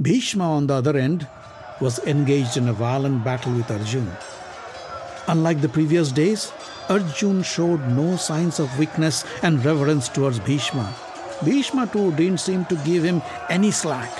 Bhishma, 0.00 0.44
on 0.44 0.66
the 0.66 0.74
other 0.74 0.96
end, 0.96 1.28
was 1.80 1.98
engaged 2.06 2.56
in 2.56 2.68
a 2.68 2.72
violent 2.72 3.22
battle 3.22 3.52
with 3.52 3.70
Arjun. 3.70 4.10
Unlike 5.30 5.60
the 5.60 5.68
previous 5.68 6.10
days, 6.10 6.52
Arjun 6.88 7.44
showed 7.44 7.86
no 7.90 8.16
signs 8.16 8.58
of 8.58 8.76
weakness 8.80 9.24
and 9.44 9.64
reverence 9.64 10.08
towards 10.08 10.40
Bhishma. 10.40 10.92
Bhishma 11.44 11.86
too 11.86 12.10
didn't 12.16 12.40
seem 12.40 12.64
to 12.64 12.74
give 12.84 13.04
him 13.04 13.22
any 13.48 13.70
slack. 13.70 14.10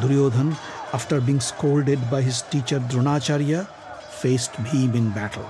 Duryodhan, 0.00 0.56
after 0.92 1.20
being 1.20 1.38
scolded 1.38 2.10
by 2.10 2.22
his 2.22 2.42
teacher 2.42 2.80
Dronacharya, 2.80 3.68
faced 4.10 4.54
Bhim 4.64 4.96
in 4.96 5.10
battle. 5.10 5.48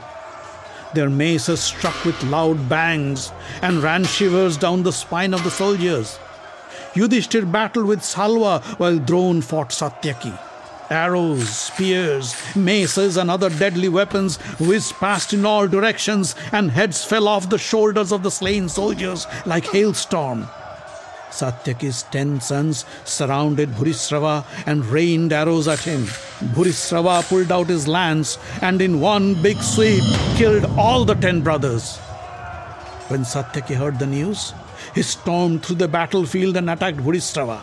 Their 0.93 1.09
maces 1.09 1.61
struck 1.61 2.05
with 2.05 2.23
loud 2.25 2.69
bangs 2.69 3.33
and 3.63 3.83
ran 3.83 4.05
shivers 4.05 4.59
down 4.59 4.83
the 4.83 4.93
spine 4.93 5.33
of 5.33 5.43
the 5.43 5.51
soldiers. 5.51 6.19
Yudhishthir 6.93 7.51
battled 7.51 7.87
with 7.87 8.05
Salva 8.05 8.61
while 8.77 8.99
Drona 8.99 9.41
fought 9.41 9.71
Satyaki. 9.71 10.39
Arrows, 10.91 11.49
spears, 11.49 12.35
maces, 12.57 13.17
and 13.17 13.31
other 13.31 13.51
deadly 13.51 13.89
weapons 13.89 14.37
whizzed 14.59 14.95
past 14.95 15.33
in 15.35 15.45
all 15.45 15.69
directions, 15.69 16.35
and 16.53 16.71
heads 16.71 17.05
fell 17.05 17.29
off 17.29 17.51
the 17.51 17.59
shoulders 17.59 18.11
of 18.11 18.23
the 18.23 18.31
slain 18.31 18.69
soldiers 18.69 19.27
like 19.45 19.67
hailstorm. 19.67 20.49
Satyaki's 21.31 22.05
ten 22.05 22.41
sons 22.41 22.87
surrounded 23.05 23.69
Bhurisrava 23.71 24.45
and 24.67 24.85
rained 24.87 25.33
arrows 25.33 25.69
at 25.69 25.81
him. 25.81 26.05
Bhurisrava 26.55 27.23
pulled 27.29 27.53
out 27.53 27.69
his 27.69 27.87
lance 27.87 28.39
and 28.63 28.81
in 28.81 29.01
one 29.01 29.41
big 29.43 29.59
sweep 29.63 30.03
killed 30.37 30.65
all 30.79 31.05
the 31.05 31.15
ten 31.15 31.43
brothers. 31.43 31.99
When 33.09 33.25
Satyaki 33.25 33.75
heard 33.75 33.99
the 33.99 34.07
news, 34.07 34.55
he 34.95 35.03
stormed 35.03 35.65
through 35.65 35.77
the 35.77 35.89
battlefield 35.89 36.57
and 36.57 36.71
attacked 36.71 36.99
Bhurisrava. 36.99 37.61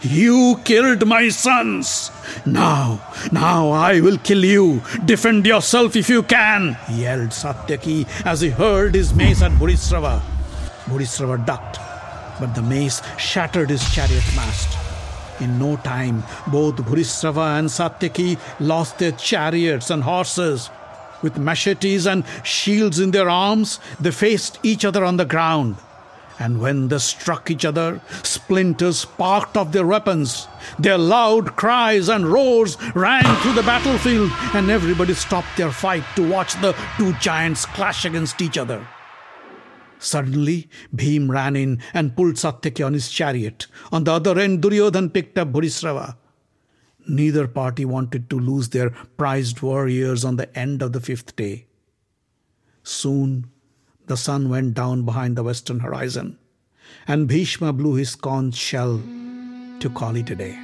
You 0.00 0.60
killed 0.64 1.06
my 1.08 1.28
sons! 1.28 2.12
Now, 2.46 3.00
now 3.32 3.70
I 3.70 4.00
will 4.00 4.18
kill 4.18 4.44
you! 4.44 4.80
Defend 5.04 5.44
yourself 5.44 5.96
if 5.96 6.08
you 6.08 6.22
can! 6.22 6.76
yelled 6.88 7.30
Satyaki 7.30 8.06
as 8.24 8.40
he 8.40 8.50
hurled 8.50 8.94
his 8.94 9.12
mace 9.12 9.42
at 9.42 9.50
Bhurisrava. 9.52 10.22
Bhurisrava 10.84 11.44
ducked, 11.44 11.80
but 12.38 12.54
the 12.54 12.62
mace 12.62 13.02
shattered 13.18 13.70
his 13.70 13.82
chariot 13.92 14.22
mast. 14.36 14.78
In 15.40 15.58
no 15.58 15.76
time, 15.78 16.22
both 16.46 16.76
Bhurisrava 16.76 17.58
and 17.58 17.68
Satyaki 17.68 18.38
lost 18.60 19.00
their 19.00 19.12
chariots 19.12 19.90
and 19.90 20.04
horses. 20.04 20.70
With 21.22 21.38
machetes 21.38 22.06
and 22.06 22.22
shields 22.44 23.00
in 23.00 23.10
their 23.10 23.28
arms, 23.28 23.80
they 23.98 24.12
faced 24.12 24.60
each 24.62 24.84
other 24.84 25.04
on 25.04 25.16
the 25.16 25.24
ground. 25.24 25.74
And 26.38 26.60
when 26.60 26.88
they 26.88 26.98
struck 26.98 27.50
each 27.50 27.64
other, 27.64 28.00
splinters 28.22 29.00
sparked 29.00 29.56
off 29.56 29.72
their 29.72 29.86
weapons. 29.86 30.46
Their 30.78 30.96
loud 30.96 31.56
cries 31.56 32.08
and 32.08 32.26
roars 32.26 32.76
rang 32.94 33.24
through 33.42 33.54
the 33.54 33.62
battlefield, 33.62 34.30
and 34.54 34.70
everybody 34.70 35.14
stopped 35.14 35.56
their 35.56 35.72
fight 35.72 36.04
to 36.14 36.28
watch 36.28 36.54
the 36.60 36.76
two 36.96 37.12
giants 37.14 37.66
clash 37.66 38.04
against 38.04 38.40
each 38.40 38.56
other. 38.56 38.86
Suddenly, 39.98 40.68
Bhim 40.94 41.28
ran 41.28 41.56
in 41.56 41.82
and 41.92 42.14
pulled 42.14 42.34
Satyaki 42.34 42.86
on 42.86 42.92
his 42.92 43.10
chariot. 43.10 43.66
On 43.90 44.04
the 44.04 44.12
other 44.12 44.38
end, 44.38 44.62
Duryodhan 44.62 45.12
picked 45.12 45.38
up 45.38 45.52
Bhurisrava. 45.52 46.16
Neither 47.08 47.48
party 47.48 47.84
wanted 47.84 48.30
to 48.30 48.38
lose 48.38 48.68
their 48.68 48.90
prized 48.90 49.60
warriors 49.60 50.24
on 50.24 50.36
the 50.36 50.56
end 50.56 50.82
of 50.82 50.92
the 50.92 51.00
fifth 51.00 51.34
day. 51.34 51.66
Soon, 52.84 53.50
the 54.08 54.16
sun 54.16 54.48
went 54.48 54.74
down 54.74 55.04
behind 55.04 55.36
the 55.36 55.42
western 55.42 55.80
horizon, 55.80 56.38
and 57.06 57.28
Bhishma 57.28 57.72
blew 57.72 57.94
his 57.94 58.14
conch 58.16 58.54
shell 58.54 59.00
to 59.80 59.90
call 59.90 60.16
it 60.16 60.30
a 60.30 60.34
day. 60.34 60.58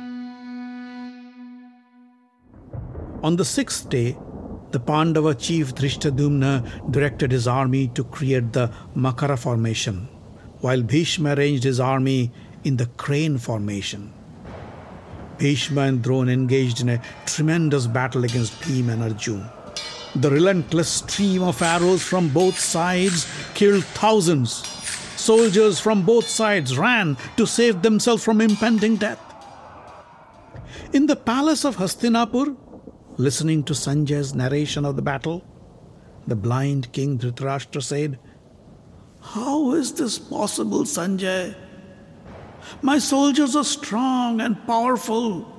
On 3.23 3.37
the 3.37 3.45
sixth 3.45 3.89
day, 3.89 4.17
the 4.73 4.81
Pandava 4.81 5.35
chief 5.35 5.75
Drishtadumna 5.75 6.91
directed 6.91 7.31
his 7.31 7.47
army 7.47 7.89
to 7.89 8.05
create 8.05 8.53
the 8.53 8.71
Makara 8.97 9.39
formation, 9.39 10.09
while 10.61 10.83
Bhishma 10.83 11.35
arranged 11.35 11.65
his 11.65 11.81
army 11.81 12.33
in 12.65 12.77
the 12.77 12.87
crane 12.87 13.39
formation. 13.39 14.13
Bhishma 15.39 15.83
and 15.83 16.03
Drona 16.03 16.33
engaged 16.33 16.81
in 16.81 16.89
a 16.89 17.03
tremendous 17.27 17.87
battle 17.87 18.25
against 18.25 18.61
Bhima 18.63 18.93
and 18.93 19.03
Arjun. 19.03 19.45
The 20.17 20.31
relentless 20.31 20.89
stream 20.89 21.43
of 21.43 21.61
arrows 21.61 22.03
from 22.03 22.29
both 22.29 22.59
sides 22.59 23.27
killed 23.55 23.85
thousands. 23.85 24.65
Soldiers 25.17 25.81
from 25.81 26.03
both 26.05 26.29
sides 26.29 26.79
ran 26.79 27.17
to 27.37 27.47
save 27.47 27.83
themselves 27.83 28.23
from 28.23 28.41
impending 28.41 28.97
death. 28.97 29.21
In 30.93 31.07
the 31.07 31.17
palace 31.17 31.65
of 31.65 31.77
Hastinapur, 31.77 32.57
listening 33.17 33.65
to 33.65 33.73
Sanjay's 33.73 34.35
narration 34.35 34.85
of 34.85 34.97
the 34.97 35.03
battle, 35.03 35.45
the 36.27 36.37
blind 36.37 36.93
king 36.93 37.19
Dhritarashtra 37.19 37.83
said, 37.83 38.19
How 39.21 39.73
is 39.75 39.93
this 39.95 40.19
possible, 40.19 40.85
Sanjay? 40.85 41.57
My 42.83 42.99
soldiers 42.99 43.57
are 43.57 43.65
strong 43.65 44.41
and 44.41 44.65
powerful. 44.67 45.54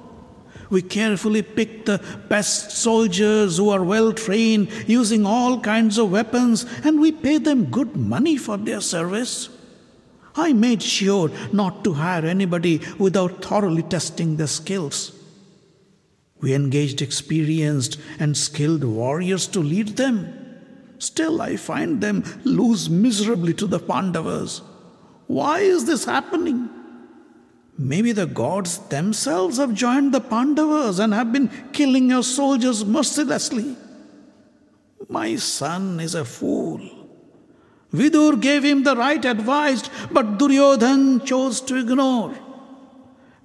We 0.76 0.82
carefully 0.82 1.42
pick 1.42 1.86
the 1.86 2.02
best 2.28 2.72
soldiers 2.72 3.56
who 3.56 3.70
are 3.70 3.82
well 3.82 4.12
trained, 4.12 4.68
using 4.88 5.26
all 5.26 5.62
kinds 5.62 5.98
of 5.98 6.12
weapons, 6.12 6.66
and 6.84 7.00
we 7.00 7.14
pay 7.14 7.38
them 7.38 7.72
good 7.72 7.96
money 7.96 8.36
for 8.36 8.58
their 8.58 8.82
service. 8.82 9.48
I 10.36 10.52
made 10.52 10.84
sure 10.84 11.32
not 11.54 11.86
to 11.86 11.94
hire 11.94 12.26
anybody 12.26 12.82
without 13.00 13.42
thoroughly 13.42 13.84
testing 13.84 14.36
their 14.36 14.48
skills. 14.48 15.18
We 16.42 16.54
engaged 16.54 17.02
experienced 17.02 17.98
and 18.20 18.36
skilled 18.36 18.84
warriors 18.84 19.48
to 19.56 19.62
lead 19.62 19.96
them. 19.96 20.28
Still, 21.00 21.42
I 21.42 21.56
find 21.56 22.02
them 22.02 22.26
lose 22.44 22.90
miserably 22.90 23.54
to 23.54 23.66
the 23.66 23.80
Pandavas. 23.80 24.62
Why 25.28 25.60
is 25.60 25.86
this 25.86 26.04
happening? 26.04 26.70
Maybe 27.78 28.14
the 28.14 28.26
gods 28.26 28.78
themselves 28.88 29.58
have 29.58 29.74
joined 29.74 30.14
the 30.14 30.22
Pandavas 30.22 31.00
and 31.00 31.14
have 31.14 31.34
been 31.34 31.50
killing 31.74 32.10
your 32.10 32.24
soldiers 32.24 32.86
mercilessly. 32.86 33.76
My 35.10 35.36
son 35.36 36.00
is 36.00 36.16
a 36.16 36.24
fool. 36.24 36.80
Vidur 37.94 38.42
gave 38.42 38.64
him 38.64 38.84
the 38.84 38.96
right 38.96 39.24
advice, 39.24 39.90
but 40.12 40.38
Duryodhan 40.38 41.26
chose 41.26 41.62
to 41.62 41.76
ignore. 41.76 42.34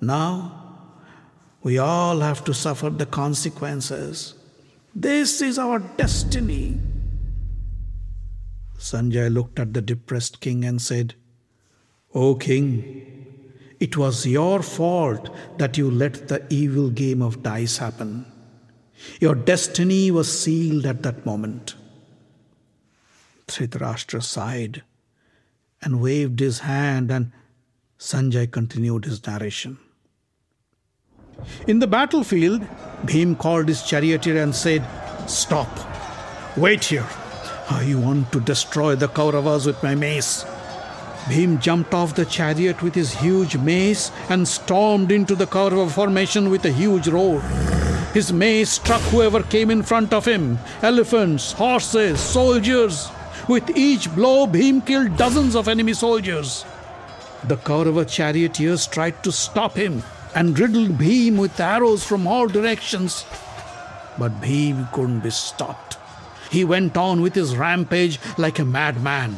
Now, 0.00 0.56
we 1.62 1.78
all 1.78 2.20
have 2.20 2.44
to 2.44 2.54
suffer 2.54 2.88
the 2.88 3.06
consequences. 3.06 4.34
This 4.94 5.42
is 5.42 5.58
our 5.58 5.78
destiny. 5.78 6.80
Sanjay 8.78 9.32
looked 9.32 9.58
at 9.58 9.74
the 9.74 9.82
depressed 9.82 10.40
king 10.40 10.64
and 10.64 10.80
said, 10.80 11.14
O 12.14 12.34
king, 12.34 13.19
it 13.80 13.96
was 13.96 14.26
your 14.26 14.62
fault 14.62 15.30
that 15.58 15.78
you 15.78 15.90
let 15.90 16.28
the 16.28 16.46
evil 16.50 16.90
game 16.90 17.22
of 17.22 17.42
dice 17.42 17.78
happen. 17.78 18.26
Your 19.20 19.34
destiny 19.34 20.10
was 20.10 20.40
sealed 20.40 20.84
at 20.84 21.02
that 21.02 21.24
moment. 21.24 21.74
Dhritarashtra 23.48 24.22
sighed 24.22 24.82
and 25.82 26.00
waved 26.00 26.40
his 26.40 26.60
hand, 26.60 27.10
and 27.10 27.32
Sanjay 27.98 28.50
continued 28.50 29.06
his 29.06 29.26
narration. 29.26 29.78
In 31.66 31.78
the 31.78 31.86
battlefield, 31.86 32.60
Bhim 33.06 33.38
called 33.38 33.68
his 33.68 33.82
charioteer 33.82 34.42
and 34.42 34.54
said, 34.54 34.86
Stop, 35.26 35.70
wait 36.56 36.84
here. 36.84 37.08
I 37.70 37.94
want 37.94 38.30
to 38.32 38.40
destroy 38.40 38.94
the 38.94 39.08
Kauravas 39.08 39.64
with 39.64 39.82
my 39.82 39.94
mace. 39.94 40.44
Bhim 41.30 41.60
jumped 41.60 41.94
off 41.94 42.16
the 42.16 42.24
chariot 42.24 42.82
with 42.82 42.96
his 42.96 43.14
huge 43.14 43.56
mace 43.56 44.10
and 44.28 44.48
stormed 44.48 45.12
into 45.12 45.36
the 45.36 45.46
Kaurava 45.46 45.88
formation 45.88 46.50
with 46.50 46.64
a 46.64 46.72
huge 46.72 47.06
roar. 47.06 47.40
His 48.12 48.32
mace 48.32 48.70
struck 48.70 49.00
whoever 49.02 49.40
came 49.44 49.70
in 49.70 49.84
front 49.84 50.12
of 50.12 50.24
him 50.24 50.58
elephants, 50.82 51.52
horses, 51.52 52.18
soldiers. 52.18 53.08
With 53.46 53.70
each 53.76 54.12
blow, 54.12 54.48
Bhim 54.48 54.84
killed 54.84 55.16
dozens 55.16 55.54
of 55.54 55.68
enemy 55.68 55.92
soldiers. 55.92 56.64
The 57.44 57.58
Kaurava 57.58 58.08
charioteers 58.08 58.88
tried 58.88 59.22
to 59.22 59.30
stop 59.30 59.76
him 59.76 60.02
and 60.34 60.58
riddled 60.58 60.98
Bhim 60.98 61.36
with 61.36 61.60
arrows 61.60 62.02
from 62.02 62.26
all 62.26 62.48
directions. 62.48 63.24
But 64.18 64.40
Bhim 64.40 64.92
couldn't 64.92 65.20
be 65.20 65.30
stopped. 65.30 65.96
He 66.50 66.64
went 66.64 66.96
on 66.96 67.20
with 67.20 67.36
his 67.36 67.56
rampage 67.56 68.18
like 68.36 68.58
a 68.58 68.64
madman. 68.64 69.36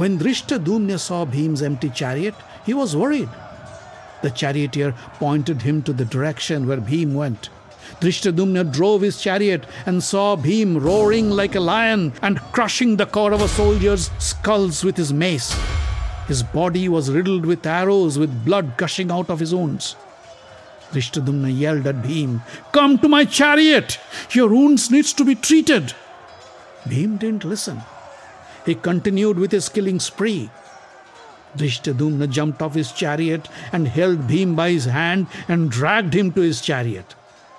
When 0.00 0.18
Drishtadumna 0.18 0.98
saw 0.98 1.26
Bhim's 1.26 1.60
empty 1.60 1.90
chariot, 1.90 2.34
he 2.64 2.72
was 2.72 2.96
worried. 2.96 3.28
The 4.22 4.30
charioteer 4.30 4.94
pointed 5.18 5.60
him 5.60 5.82
to 5.82 5.92
the 5.92 6.06
direction 6.06 6.66
where 6.66 6.78
Bhim 6.78 7.12
went. 7.12 7.50
Drishtadumna 8.00 8.72
drove 8.72 9.02
his 9.02 9.20
chariot 9.20 9.66
and 9.84 10.02
saw 10.02 10.36
Bhim 10.36 10.82
roaring 10.82 11.28
like 11.28 11.54
a 11.54 11.60
lion 11.60 12.14
and 12.22 12.40
crushing 12.50 12.96
the 12.96 13.04
Kaurava 13.04 13.46
soldiers' 13.46 14.10
skulls 14.18 14.82
with 14.82 14.96
his 14.96 15.12
mace. 15.12 15.54
His 16.28 16.42
body 16.42 16.88
was 16.88 17.10
riddled 17.10 17.44
with 17.44 17.66
arrows, 17.66 18.18
with 18.18 18.42
blood 18.42 18.78
gushing 18.78 19.10
out 19.10 19.28
of 19.28 19.40
his 19.40 19.54
wounds. 19.54 19.96
Drishtadumna 20.92 21.54
yelled 21.54 21.86
at 21.86 21.96
Bhim, 21.96 22.40
Come 22.72 22.98
to 23.00 23.08
my 23.10 23.26
chariot! 23.26 24.00
Your 24.30 24.48
wounds 24.48 24.90
needs 24.90 25.12
to 25.12 25.26
be 25.26 25.34
treated. 25.34 25.92
Bhim 26.88 27.18
didn't 27.18 27.44
listen. 27.44 27.82
He 28.66 28.74
continued 28.74 29.38
with 29.38 29.52
his 29.52 29.68
killing 29.68 30.00
spree. 30.00 30.50
Drishtadumna 31.56 32.30
jumped 32.30 32.62
off 32.62 32.74
his 32.74 32.92
chariot 32.92 33.48
and 33.72 33.88
held 33.88 34.28
Bhim 34.28 34.54
by 34.54 34.70
his 34.70 34.84
hand 34.84 35.26
and 35.48 35.70
dragged 35.70 36.14
him 36.14 36.32
to 36.32 36.40
his 36.40 36.60
chariot. 36.60 37.14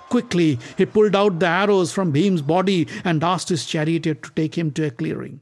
Quickly, 0.08 0.58
he 0.76 0.86
pulled 0.86 1.16
out 1.16 1.38
the 1.38 1.46
arrows 1.46 1.92
from 1.92 2.12
Bhim's 2.12 2.42
body 2.42 2.86
and 3.04 3.24
asked 3.24 3.48
his 3.48 3.66
charioteer 3.66 4.14
to 4.14 4.30
take 4.32 4.56
him 4.56 4.70
to 4.72 4.86
a 4.86 4.90
clearing. 4.90 5.40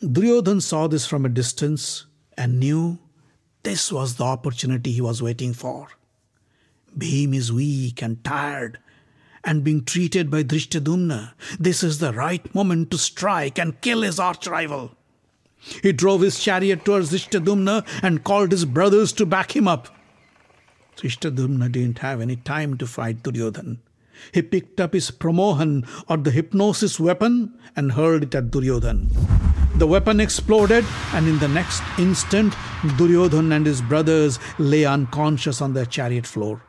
Duryodhan 0.00 0.60
saw 0.60 0.86
this 0.86 1.06
from 1.06 1.24
a 1.24 1.28
distance 1.28 2.06
and 2.36 2.60
knew 2.60 2.98
This 3.64 3.90
was 3.92 4.14
the 4.14 4.24
opportunity 4.24 4.92
he 4.92 5.00
was 5.00 5.20
waiting 5.20 5.52
for. 5.52 5.88
Bhim 6.96 7.34
is 7.34 7.52
weak 7.52 8.00
and 8.02 8.22
tired 8.22 8.78
and 9.44 9.64
being 9.64 9.84
treated 9.84 10.30
by 10.30 10.42
Drishtadumna. 10.42 11.32
This 11.58 11.82
is 11.82 11.98
the 11.98 12.12
right 12.12 12.54
moment 12.54 12.90
to 12.90 12.98
strike 12.98 13.58
and 13.58 13.80
kill 13.80 14.02
his 14.02 14.18
arch 14.18 14.46
rival. 14.46 14.92
He 15.82 15.92
drove 15.92 16.20
his 16.20 16.38
chariot 16.38 16.84
towards 16.84 17.12
Drishtadumna 17.12 17.86
and 18.02 18.24
called 18.24 18.52
his 18.52 18.64
brothers 18.64 19.12
to 19.14 19.26
back 19.26 19.54
him 19.56 19.68
up. 19.68 19.88
Drishtadumna 20.96 21.70
didn't 21.70 21.98
have 21.98 22.20
any 22.20 22.36
time 22.36 22.76
to 22.78 22.86
fight 22.86 23.22
Duryodhan. 23.22 23.78
He 24.32 24.42
picked 24.42 24.80
up 24.80 24.94
his 24.94 25.10
pramohan 25.10 25.86
or 26.08 26.16
the 26.16 26.32
hypnosis 26.32 26.98
weapon 26.98 27.56
and 27.76 27.92
hurled 27.92 28.24
it 28.24 28.34
at 28.34 28.50
Duryodhan. 28.50 29.10
The 29.78 29.86
weapon 29.86 30.18
exploded, 30.18 30.84
and 31.12 31.28
in 31.28 31.38
the 31.38 31.46
next 31.46 31.84
instant, 31.98 32.52
Duryodhan 32.96 33.52
and 33.54 33.64
his 33.64 33.80
brothers 33.80 34.40
lay 34.58 34.84
unconscious 34.84 35.60
on 35.60 35.72
their 35.72 35.86
chariot 35.86 36.26
floor. 36.26 36.62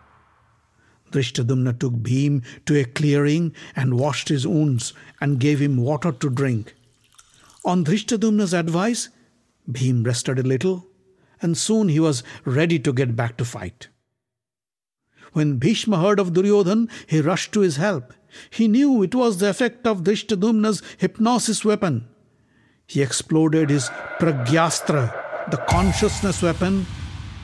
Drishtadumna 1.11 1.79
took 1.79 1.93
Bhim 1.93 2.43
to 2.65 2.79
a 2.79 2.85
clearing 2.85 3.53
and 3.75 3.99
washed 3.99 4.29
his 4.29 4.47
wounds 4.47 4.93
and 5.19 5.39
gave 5.39 5.59
him 5.59 5.77
water 5.77 6.11
to 6.11 6.29
drink. 6.29 6.75
On 7.65 7.83
Drishtadumna's 7.83 8.53
advice, 8.53 9.09
Bhim 9.69 10.05
rested 10.05 10.39
a 10.39 10.43
little, 10.43 10.87
and 11.41 11.57
soon 11.57 11.89
he 11.89 11.99
was 11.99 12.23
ready 12.45 12.79
to 12.79 12.93
get 12.93 13.15
back 13.15 13.37
to 13.37 13.45
fight. 13.45 13.87
When 15.33 15.57
Bhishma 15.57 16.01
heard 16.01 16.19
of 16.19 16.33
Duryodhan, 16.33 16.89
he 17.05 17.21
rushed 17.21 17.51
to 17.53 17.59
his 17.59 17.75
help. 17.75 18.13
He 18.49 18.67
knew 18.67 19.03
it 19.03 19.13
was 19.13 19.37
the 19.37 19.49
effect 19.49 19.85
of 19.85 20.03
Drishtadumna's 20.03 20.81
hypnosis 20.97 21.63
weapon. 21.63 22.07
He 22.87 23.01
exploded 23.01 23.69
his 23.69 23.89
Pragyastra, 24.19 25.51
the 25.51 25.57
consciousness 25.57 26.41
weapon, 26.41 26.87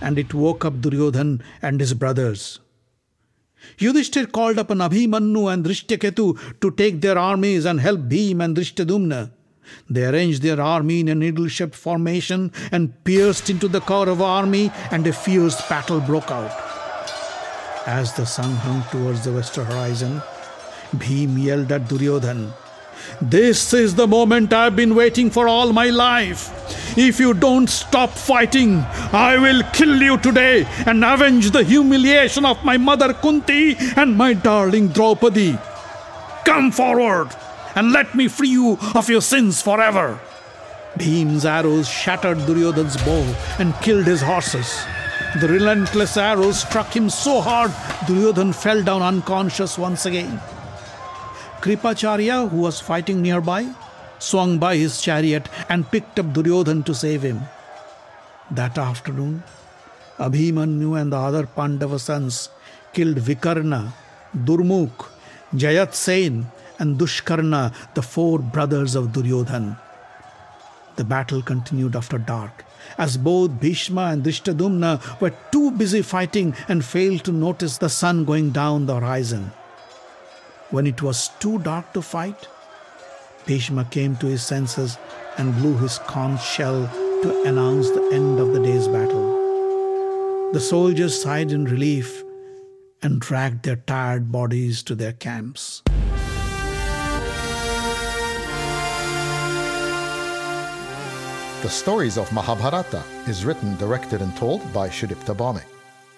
and 0.01 0.17
it 0.17 0.33
woke 0.33 0.65
up 0.65 0.81
Duryodhan 0.81 1.43
and 1.61 1.79
his 1.79 1.93
brothers. 1.93 2.59
Yudhishthir 3.77 4.31
called 4.31 4.57
upon 4.57 4.77
Abhimanyu 4.77 5.51
and 5.51 5.65
Drishtaketu 5.65 6.59
to 6.61 6.71
take 6.71 7.01
their 7.01 7.17
armies 7.17 7.65
and 7.65 7.79
help 7.79 8.01
Bhim 8.01 8.43
and 8.43 8.55
Drishtadumna. 8.55 9.31
They 9.89 10.05
arranged 10.05 10.41
their 10.41 10.61
army 10.61 10.99
in 10.99 11.07
a 11.07 11.15
needle-shaped 11.15 11.75
formation 11.75 12.51
and 12.71 13.03
pierced 13.03 13.49
into 13.49 13.67
the 13.67 13.81
Kaurava 13.81 14.21
army 14.21 14.71
and 14.91 15.07
a 15.07 15.13
fierce 15.13 15.59
battle 15.67 15.99
broke 15.99 16.29
out. 16.29 16.51
As 17.87 18.13
the 18.13 18.25
sun 18.25 18.51
hung 18.55 18.83
towards 18.91 19.23
the 19.23 19.33
western 19.33 19.65
horizon, 19.65 20.21
Bhim 20.95 21.43
yelled 21.43 21.71
at 21.71 21.87
Duryodhan, 21.87 22.53
This 23.21 23.73
is 23.73 23.95
the 23.95 24.07
moment 24.07 24.53
I've 24.53 24.75
been 24.75 24.95
waiting 24.95 25.29
for 25.29 25.47
all 25.47 25.73
my 25.73 25.89
life. 25.89 26.51
If 26.97 27.19
you 27.19 27.33
don't 27.33 27.67
stop 27.67 28.11
fighting, 28.11 28.79
I 29.11 29.37
will 29.37 29.63
kill 29.73 30.01
you 30.01 30.17
today 30.17 30.65
and 30.85 31.03
avenge 31.03 31.51
the 31.51 31.63
humiliation 31.63 32.45
of 32.45 32.63
my 32.63 32.77
mother 32.77 33.13
Kunti 33.13 33.75
and 33.95 34.17
my 34.17 34.33
darling 34.33 34.89
Draupadi. 34.89 35.57
Come 36.45 36.71
forward 36.71 37.29
and 37.75 37.91
let 37.91 38.15
me 38.15 38.27
free 38.27 38.49
you 38.49 38.77
of 38.93 39.09
your 39.09 39.21
sins 39.21 39.61
forever. 39.61 40.19
Bhim's 40.97 41.45
arrows 41.45 41.89
shattered 41.89 42.37
Duryodhan's 42.45 42.97
bow 43.03 43.23
and 43.59 43.73
killed 43.81 44.05
his 44.05 44.21
horses. 44.21 44.85
The 45.41 45.49
relentless 45.49 46.15
arrows 46.15 46.61
struck 46.61 46.95
him 46.95 47.09
so 47.09 47.41
hard, 47.41 47.71
Duryodhan 48.07 48.53
fell 48.55 48.81
down 48.81 49.01
unconscious 49.01 49.77
once 49.77 50.05
again. 50.05 50.39
Kripacharya, 51.65 52.47
who 52.47 52.57
was 52.57 52.79
fighting 52.79 53.23
nearby, 53.23 53.67
swung 54.19 54.59
by 54.59 54.75
his 54.77 55.01
chariot 55.01 55.49
and 55.67 55.89
picked 55.89 56.19
up 56.19 56.27
Duryodhan 56.31 56.85
to 56.85 56.93
save 56.93 57.23
him. 57.23 57.41
That 58.51 58.77
afternoon, 58.77 59.41
Abhimanyu 60.19 61.01
and 61.01 61.11
the 61.11 61.17
other 61.17 61.47
Pandava 61.47 61.97
sons 61.97 62.49
killed 62.93 63.17
Vikarna, 63.17 63.93
Durmukh, 64.37 65.09
Jayatsen, 65.55 66.45
and 66.77 66.99
Dushkarna, 66.99 67.73
the 67.95 68.03
four 68.03 68.37
brothers 68.37 68.93
of 68.93 69.07
Duryodhan. 69.07 69.75
The 70.97 71.03
battle 71.03 71.41
continued 71.41 71.95
after 71.95 72.19
dark 72.19 72.63
as 72.95 73.17
both 73.17 73.59
Bhishma 73.59 74.11
and 74.11 74.23
Drishtadumna 74.23 75.19
were 75.19 75.33
too 75.51 75.71
busy 75.71 76.03
fighting 76.03 76.53
and 76.67 76.85
failed 76.85 77.23
to 77.23 77.31
notice 77.31 77.79
the 77.79 77.89
sun 77.89 78.23
going 78.23 78.51
down 78.51 78.85
the 78.85 78.99
horizon. 78.99 79.51
When 80.71 80.87
it 80.87 81.01
was 81.01 81.29
too 81.39 81.59
dark 81.59 81.93
to 81.93 82.01
fight, 82.01 82.47
Bhishma 83.45 83.85
came 83.85 84.15
to 84.17 84.25
his 84.25 84.41
senses 84.41 84.97
and 85.37 85.55
blew 85.57 85.77
his 85.77 85.99
conch 85.99 86.43
shell 86.43 86.89
to 87.21 87.43
announce 87.45 87.91
the 87.91 88.09
end 88.11 88.39
of 88.39 88.51
the 88.51 88.59
day's 88.59 88.87
battle. 88.87 90.51
The 90.53 90.59
soldiers 90.59 91.21
sighed 91.21 91.51
in 91.51 91.65
relief 91.65 92.23
and 93.03 93.21
dragged 93.21 93.63
their 93.63 93.75
tired 93.75 94.31
bodies 94.31 94.81
to 94.83 94.95
their 94.95 95.13
camps. 95.13 95.83
The 101.61 101.69
Stories 101.69 102.17
of 102.17 102.31
Mahabharata 102.31 103.03
is 103.27 103.45
written, 103.45 103.77
directed, 103.77 104.21
and 104.21 104.35
told 104.35 104.61
by 104.73 104.89
Sudipta 104.89 105.35
Bhawmik. 105.35 105.65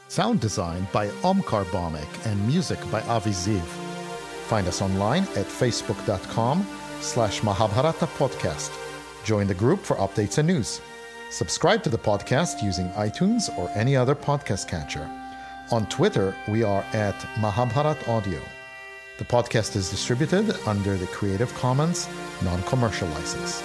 Sound 0.08 0.40
design 0.40 0.88
by 0.94 1.08
Omkar 1.24 1.66
Bhawmik 1.66 2.26
and 2.26 2.48
music 2.48 2.80
by 2.90 3.02
Avi 3.02 3.32
Ziv. 3.32 3.87
Find 4.48 4.68
us 4.68 4.82
online 4.82 5.24
at 5.36 5.46
facebook.com 5.46 6.66
slash 7.02 7.44
Mahabharata 7.44 8.08
Podcast. 8.08 8.72
Join 9.26 9.46
the 9.46 9.54
group 9.54 9.82
for 9.82 9.98
updates 9.98 10.38
and 10.38 10.48
news. 10.48 10.80
Subscribe 11.30 11.84
to 11.84 11.90
the 11.90 11.98
podcast 11.98 12.64
using 12.64 12.90
iTunes 12.92 13.56
or 13.58 13.70
any 13.76 13.96
other 13.96 14.16
podcast 14.16 14.70
catcher. 14.70 15.10
On 15.72 15.86
Twitter, 15.88 16.34
we 16.48 16.64
are 16.64 16.86
at 16.94 17.16
Mahabharat 17.42 18.08
Audio. 18.08 18.40
The 19.18 19.26
podcast 19.26 19.76
is 19.76 19.90
distributed 19.90 20.56
under 20.66 20.96
the 20.96 21.08
Creative 21.08 21.54
Commons 21.56 22.08
non 22.42 22.64
commercial 22.64 23.10
license. 23.10 23.62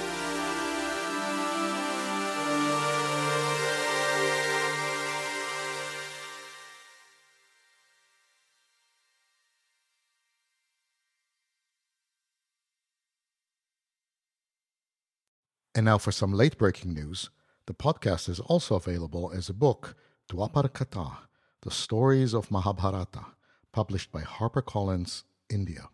And 15.83 15.87
now 15.87 15.99
for 15.99 16.13
some 16.13 16.33
late 16.33 16.59
breaking 16.59 16.95
news. 16.95 17.31
The 17.67 17.75
podcast 17.75 18.29
is 18.29 18.39
also 18.39 18.77
available 18.77 19.33
as 19.35 19.49
a 19.49 19.53
book, 19.53 19.97
Dwapar 20.29 20.69
Katha, 20.69 21.23
The 21.63 21.73
Stories 21.73 22.35
of 22.35 22.53
Mahabharata, 22.53 23.25
published 23.73 24.13
by 24.13 24.21
HarperCollins, 24.21 25.25
India. 25.51 25.89